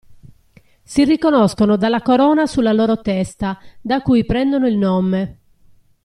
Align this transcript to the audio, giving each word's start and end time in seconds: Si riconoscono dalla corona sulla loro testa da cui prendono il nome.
Si 0.81 1.03
riconoscono 1.05 1.77
dalla 1.77 2.01
corona 2.01 2.47
sulla 2.47 2.73
loro 2.73 3.01
testa 3.01 3.59
da 3.79 4.01
cui 4.01 4.25
prendono 4.25 4.65
il 4.67 4.75
nome. 4.75 5.39